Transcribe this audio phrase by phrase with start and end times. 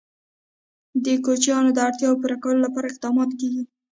[1.05, 3.63] د کوچیانو د اړتیاوو پوره کولو لپاره اقدامات کېږي.